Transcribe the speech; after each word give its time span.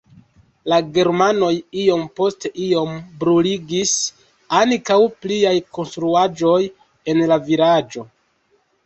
La 0.71 0.77
germanoj 0.93 1.49
iom 1.81 2.05
post 2.19 2.47
iom 2.67 2.95
bruligis 3.23 3.91
ankaŭ 4.61 4.97
pliaj 5.27 5.53
konstruaĵoj 5.79 6.57
en 7.15 7.23
la 7.35 7.39
vilaĝo. 7.53 8.07